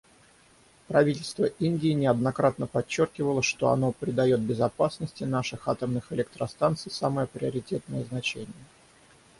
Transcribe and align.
Правительство 0.87 1.45
Индии 1.45 1.91
неоднократно 1.93 2.65
подчеркивало, 2.65 3.43
что 3.43 3.69
оно 3.69 3.91
придает 3.91 4.39
безопасности 4.39 5.25
наших 5.25 5.67
атомных 5.67 6.11
электростанций 6.11 6.91
самое 6.91 7.27
приоритетное 7.27 8.03
значение. 8.05 8.65